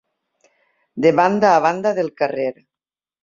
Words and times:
De 1.03 1.11
banda 1.19 1.51
a 1.57 1.61
banda 1.67 1.93
del 1.99 2.11
carrer. 2.23 2.51